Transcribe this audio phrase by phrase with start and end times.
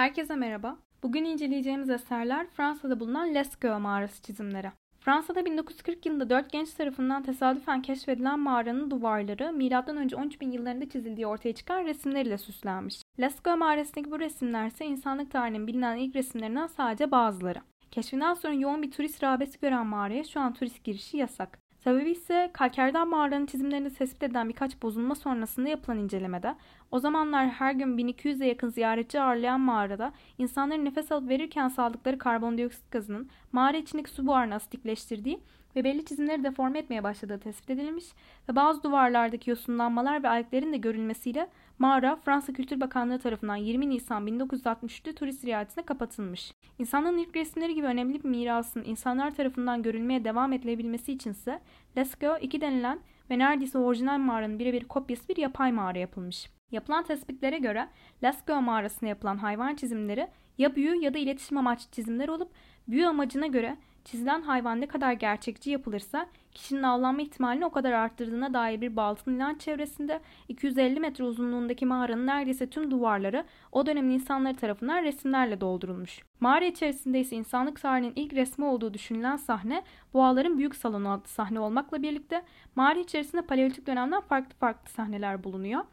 [0.00, 0.76] Herkese merhaba.
[1.02, 4.72] Bugün inceleyeceğimiz eserler Fransa'da bulunan Lascaux mağarası çizimleri.
[5.00, 10.16] Fransa'da 1940 yılında dört genç tarafından tesadüfen keşfedilen mağaranın duvarları M.Ö.
[10.16, 13.02] 13 bin yıllarında çizildiği ortaya çıkan resimlerle süslenmiş.
[13.18, 17.58] Lascaux mağarasındaki bu resimler ise insanlık tarihinin bilinen ilk resimlerinden sadece bazıları.
[17.90, 21.58] Keşfinden sonra yoğun bir turist rağbeti gören mağaraya şu an turist girişi yasak.
[21.84, 26.54] Sebebi ise kalkerden mağaranın çizimlerinde tespit edilen birkaç bozulma sonrasında yapılan incelemede
[26.90, 32.90] o zamanlar her gün 1200'e yakın ziyaretçi ağırlayan mağarada insanların nefes alıp verirken saldıkları karbondioksit
[32.90, 35.40] gazının mağara içindeki su buharını asitikleştirdiği
[35.76, 38.04] ve belli çizimleri deforme etmeye başladığı tespit edilmiş
[38.48, 41.48] ve bazı duvarlardaki yosunlanmalar ve alglerin de görülmesiyle
[41.80, 46.52] mağara Fransa Kültür Bakanlığı tarafından 20 Nisan 1963'te turist riayetine kapatılmış.
[46.78, 51.60] İnsanlığın ilk resimleri gibi önemli bir mirasın insanlar tarafından görülmeye devam edilebilmesi içinse
[51.96, 56.50] Lascaux 2 denilen ve neredeyse orijinal mağaranın birebir kopyası bir yapay mağara yapılmış.
[56.72, 57.88] Yapılan tespitlere göre
[58.22, 60.28] Lascaux mağarasına yapılan hayvan çizimleri
[60.58, 62.50] ya büyü ya da iletişim amaçlı çizimler olup
[62.88, 68.54] büyü amacına göre çizilen hayvan ne kadar gerçekçi yapılırsa kişinin avlanma ihtimalini o kadar arttırdığına
[68.54, 74.56] dair bir Baltın ilan çevresinde 250 metre uzunluğundaki mağaranın neredeyse tüm duvarları o dönemin insanları
[74.56, 76.22] tarafından resimlerle doldurulmuş.
[76.40, 79.82] Mağara içerisinde ise insanlık tarihinin ilk resmi olduğu düşünülen sahne
[80.14, 82.42] Boğaların Büyük Salonu adlı sahne olmakla birlikte
[82.76, 85.84] mağara içerisinde paleolitik dönemden farklı farklı sahneler bulunuyor.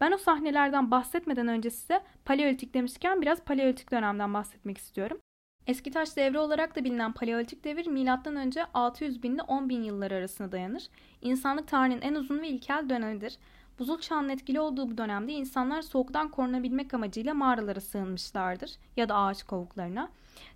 [0.00, 5.18] Ben o sahnelerden bahsetmeden önce size paleolitik demişken biraz paleolitik dönemden bahsetmek istiyorum.
[5.66, 8.64] Eski taş devri olarak da bilinen paleolitik devir M.Ö.
[8.74, 10.88] 600 bin ile 10 bin yılları arasında dayanır.
[11.22, 13.38] İnsanlık tarihinin en uzun ve ilkel dönemidir.
[13.78, 19.42] Buzul çağının etkili olduğu bu dönemde insanlar soğuktan korunabilmek amacıyla mağaralara sığınmışlardır ya da ağaç
[19.42, 20.08] kovuklarına.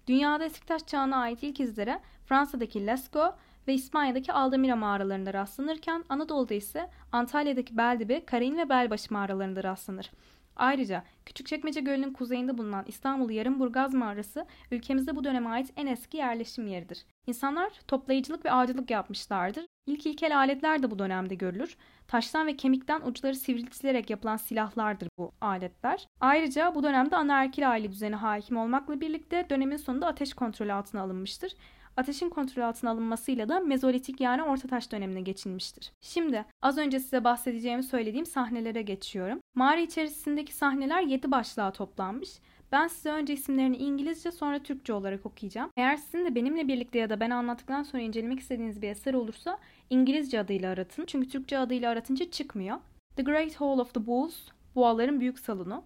[0.06, 3.36] Dünyada eski taş çağına ait ilk izlere Fransa'daki Lascaux
[3.68, 10.10] ve İspanya'daki Aldamira mağaralarında rastlanırken Anadolu'da ise Antalya'daki Beldibi, Karain ve Belbaşı mağaralarında rastlanır.
[10.56, 16.66] Ayrıca Küçükçekmece Gölü'nün kuzeyinde bulunan İstanbul Yarımburgaz Mağarası ülkemizde bu döneme ait en eski yerleşim
[16.66, 17.06] yeridir.
[17.26, 19.66] İnsanlar toplayıcılık ve avcılık yapmışlardır.
[19.86, 21.76] İlk ilkel aletler de bu dönemde görülür.
[22.08, 26.08] Taştan ve kemikten uçları sivriltilerek yapılan silahlardır bu aletler.
[26.20, 31.52] Ayrıca bu dönemde anaerkil aile düzeni hakim olmakla birlikte dönemin sonunda ateş kontrolü altına alınmıştır
[31.96, 35.92] ateşin kontrol altına alınmasıyla da mezolitik yani orta dönemine geçilmiştir.
[36.00, 39.40] Şimdi az önce size bahsedeceğimi söylediğim sahnelere geçiyorum.
[39.54, 42.30] Mağara içerisindeki sahneler 7 başlığa toplanmış.
[42.72, 45.70] Ben size önce isimlerini İngilizce sonra Türkçe olarak okuyacağım.
[45.76, 49.58] Eğer sizin de benimle birlikte ya da ben anlattıktan sonra incelemek istediğiniz bir eser olursa
[49.90, 51.04] İngilizce adıyla aratın.
[51.06, 52.76] Çünkü Türkçe adıyla aratınca çıkmıyor.
[53.16, 54.36] The Great Hall of the Bulls,
[54.74, 55.84] Boğaların Büyük Salonu.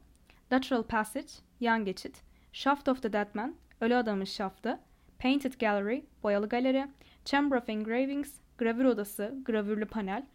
[0.53, 1.29] Lateral Passage,
[1.61, 2.23] Yan Geçit.
[2.53, 4.79] Shaft of the Dead Man, Ölü Adamın Şaftı.
[5.21, 6.87] Painted Gallery, boyalı galeri,
[7.25, 10.27] Chamber of Engravings, gravür odası, gravürlü panel,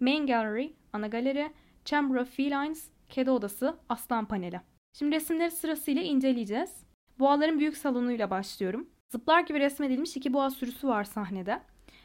[0.00, 1.52] Main Gallery, ana galeri,
[1.84, 4.60] Chamber of Felines, kedi odası, aslan paneli.
[4.92, 6.70] Şimdi resimleri sırasıyla inceleyeceğiz.
[7.18, 8.88] Boğaların büyük salonuyla başlıyorum.
[9.08, 11.62] Zıplar gibi resmedilmiş iki boğa sürüsü var sahnede.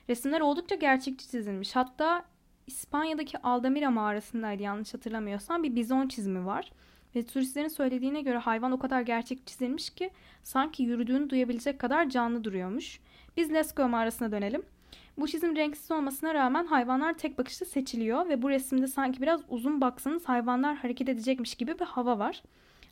[0.09, 1.75] Resimler oldukça gerçekçi çizilmiş.
[1.75, 2.25] Hatta
[2.67, 6.71] İspanya'daki Aldamira mağarasındaydı yanlış hatırlamıyorsam bir bizon çizimi var.
[7.15, 10.09] Ve turistlerin söylediğine göre hayvan o kadar gerçek çizilmiş ki
[10.43, 12.99] sanki yürüdüğünü duyabilecek kadar canlı duruyormuş.
[13.37, 14.63] Biz Lascaux mağarasına dönelim.
[15.17, 19.81] Bu çizim renksiz olmasına rağmen hayvanlar tek bakışta seçiliyor ve bu resimde sanki biraz uzun
[19.81, 22.43] baksanız hayvanlar hareket edecekmiş gibi bir hava var.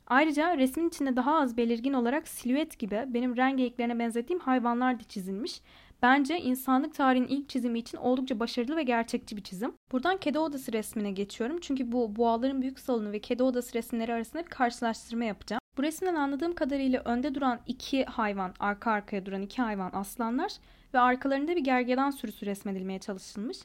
[0.07, 5.03] Ayrıca resmin içinde daha az belirgin olarak silüet gibi benim renk geyiklerine benzettiğim hayvanlar da
[5.03, 5.61] çizilmiş.
[6.01, 9.73] Bence insanlık tarihinin ilk çizimi için oldukça başarılı ve gerçekçi bir çizim.
[9.91, 11.57] Buradan kedi odası resmine geçiyorum.
[11.61, 15.61] Çünkü bu boğaların büyük salonu ve kedi odası resimleri arasında bir karşılaştırma yapacağım.
[15.77, 20.51] Bu resimden anladığım kadarıyla önde duran iki hayvan, arka arkaya duran iki hayvan aslanlar
[20.93, 23.57] ve arkalarında bir gergedan sürüsü resmedilmeye çalışılmış.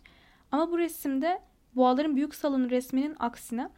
[0.52, 1.40] Ama bu resimde
[1.76, 3.68] boğaların büyük salonu resminin aksine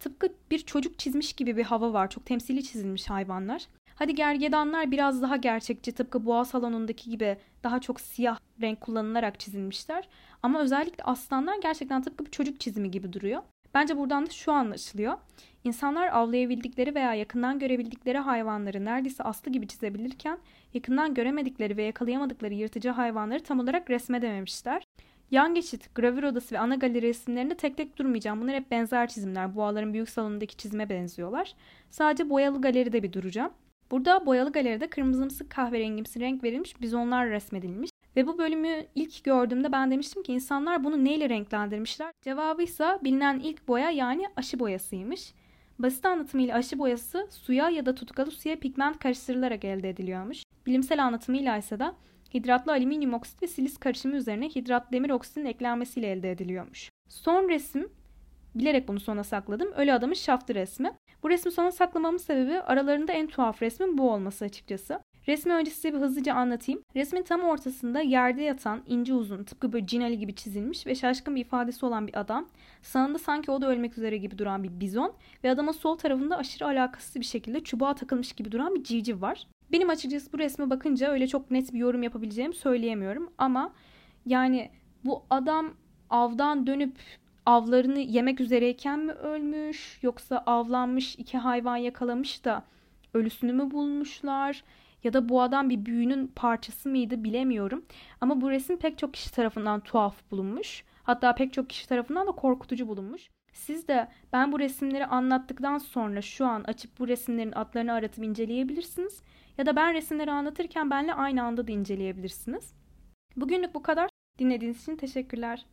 [0.00, 2.10] tıpkı bir çocuk çizmiş gibi bir hava var.
[2.10, 3.66] Çok temsili çizilmiş hayvanlar.
[3.98, 10.08] Hadi gergedanlar biraz daha gerçekçi tıpkı boğa salonundaki gibi daha çok siyah renk kullanılarak çizilmişler.
[10.42, 13.42] Ama özellikle aslanlar gerçekten tıpkı bir çocuk çizimi gibi duruyor.
[13.74, 15.14] Bence buradan da şu anlaşılıyor.
[15.64, 20.38] İnsanlar avlayabildikleri veya yakından görebildikleri hayvanları neredeyse aslı gibi çizebilirken
[20.74, 24.84] yakından göremedikleri ve yakalayamadıkları yırtıcı hayvanları tam olarak resmedememişler.
[25.30, 28.40] Yan geçit, gravür odası ve ana galeri resimlerinde tek tek durmayacağım.
[28.40, 29.54] Bunlar hep benzer çizimler.
[29.54, 31.54] Boğaların büyük salonundaki çizime benziyorlar.
[31.90, 33.52] Sadece boyalı galeride bir duracağım.
[33.90, 37.90] Burada boyalı galeride kırmızımsı kahverengimsi renk verilmiş bizonlar resmedilmiş.
[38.16, 42.12] Ve bu bölümü ilk gördüğümde ben demiştim ki insanlar bunu neyle renklendirmişler?
[42.22, 45.34] Cevabı ise bilinen ilk boya yani aşı boyasıymış.
[45.78, 50.42] Basit anlatımıyla aşı boyası suya ya da tutkalı suya pigment karıştırılarak elde ediliyormuş.
[50.66, 51.92] Bilimsel anlatımıyla ise de
[52.34, 56.90] hidratlı alüminyum oksit ve silis karışımı üzerine hidrat demir oksitin eklenmesiyle elde ediliyormuş.
[57.08, 57.88] Son resim
[58.54, 59.72] bilerek bunu sona sakladım.
[59.72, 60.92] Ölü adamın şaftı resmi.
[61.22, 65.00] Bu resmi sona saklamamın sebebi aralarında en tuhaf resmin bu olması açıkçası.
[65.28, 66.82] Resmi önce size bir hızlıca anlatayım.
[66.96, 71.40] Resmin tam ortasında yerde yatan, ince uzun, tıpkı böyle cinali gibi çizilmiş ve şaşkın bir
[71.40, 72.48] ifadesi olan bir adam.
[72.82, 75.12] Sağında sanki o da ölmek üzere gibi duran bir bizon
[75.44, 79.46] ve adamın sol tarafında aşırı alakasız bir şekilde çubuğa takılmış gibi duran bir civciv var.
[79.72, 83.72] Benim açıkçası bu resme bakınca öyle çok net bir yorum yapabileceğimi söyleyemiyorum ama
[84.26, 84.70] yani
[85.04, 85.74] bu adam
[86.10, 86.98] avdan dönüp
[87.48, 92.64] avlarını yemek üzereyken mi ölmüş yoksa avlanmış iki hayvan yakalamış da
[93.14, 94.64] ölüsünü mü bulmuşlar
[95.04, 97.84] ya da bu adam bir büyünün parçası mıydı bilemiyorum.
[98.20, 100.84] Ama bu resim pek çok kişi tarafından tuhaf bulunmuş.
[101.02, 103.30] Hatta pek çok kişi tarafından da korkutucu bulunmuş.
[103.52, 109.22] Siz de ben bu resimleri anlattıktan sonra şu an açıp bu resimlerin adlarını aratıp inceleyebilirsiniz.
[109.58, 112.74] Ya da ben resimleri anlatırken benle aynı anda da inceleyebilirsiniz.
[113.36, 114.10] Bugünlük bu kadar.
[114.38, 115.66] Dinlediğiniz için teşekkürler.